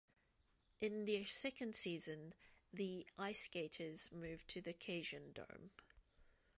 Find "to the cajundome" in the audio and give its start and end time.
4.47-5.69